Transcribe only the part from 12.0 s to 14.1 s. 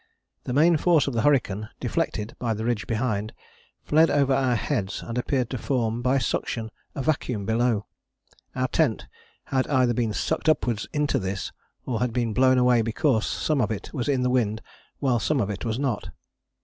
been blown away because some of it was